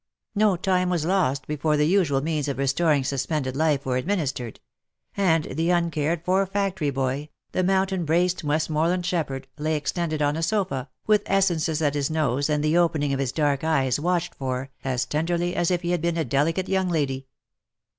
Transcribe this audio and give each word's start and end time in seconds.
No 0.33 0.57
time 0.57 0.89
was 0.89 1.05
lost 1.05 1.45
before 1.45 1.77
the 1.77 1.85
usual 1.85 2.21
means 2.21 2.47
of 2.47 2.57
restoring 2.57 3.03
suspended 3.03 3.55
life 3.55 3.85
were 3.85 3.97
administered; 3.97 4.59
and 5.15 5.43
the 5.43 5.69
uncared 5.69 6.25
for 6.25 6.43
factory 6.47 6.89
boy, 6.89 7.29
the 7.51 7.61
moun 7.63 7.69
OF 7.69 7.69
MICHAEL 7.69 7.77
ARMSTRONG. 7.77 8.07
323 8.07 8.07
tain 8.07 8.07
braced 8.07 8.43
Westmorland 8.43 9.05
shepherd, 9.05 9.47
lay 9.59 9.75
extended 9.75 10.23
on 10.23 10.35
a 10.35 10.41
sofa, 10.41 10.89
with 11.05 11.21
essences 11.27 11.83
at 11.83 11.93
his 11.93 12.09
nose, 12.09 12.49
and 12.49 12.63
the 12.63 12.75
opening 12.75 13.13
of 13.13 13.19
his 13.19 13.31
dark 13.31 13.63
eyes 13.63 13.99
watched 13.99 14.33
for, 14.33 14.71
as 14.83 15.05
tenderly 15.05 15.55
as 15.55 15.69
if 15.69 15.83
he 15.83 15.91
had 15.91 16.01
been 16.01 16.17
a 16.17 16.25
delicate 16.25 16.67
young 16.67 16.89
lady. 16.89 17.27